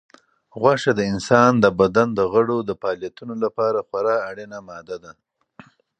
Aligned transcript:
غوښه 0.61 0.91
د 0.95 1.01
انسان 1.13 1.51
د 1.59 1.65
بدن 1.79 2.07
د 2.19 2.21
غړو 2.33 2.57
د 2.63 2.71
فعالیتونو 2.81 3.33
لپاره 3.43 3.79
خورا 3.87 4.15
اړینه 4.29 4.57
ماده 4.67 4.97
ده. 5.03 5.11